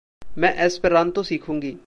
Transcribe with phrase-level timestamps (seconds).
[0.37, 1.75] मैं एस्पेरांतो सीखूंगी।